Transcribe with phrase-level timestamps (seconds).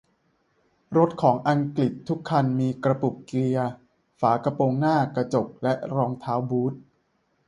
[0.97, 3.71] รถของอังกฤษทุกคันมีกระปุกเกียร์
[4.21, 6.73] ฝากระโปรงหน้ากระจกและรองเท้าบูท